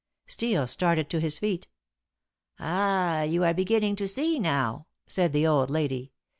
Steel 0.25 0.65
started 0.65 1.11
to 1.11 1.19
his 1.19 1.37
feet. 1.37 1.67
"Ah, 2.57 3.21
you 3.21 3.43
are 3.43 3.53
beginning 3.53 3.95
to 3.97 4.07
see 4.07 4.39
now!" 4.39 4.87
said 5.05 5.31
the 5.31 5.45
old 5.45 5.69
lady. 5.69 6.11